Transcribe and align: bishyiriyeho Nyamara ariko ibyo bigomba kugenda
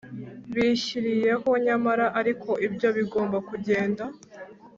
bishyiriyeho 0.53 1.49
Nyamara 1.65 2.05
ariko 2.19 2.49
ibyo 2.67 2.89
bigomba 2.97 3.37
kugenda 3.49 4.03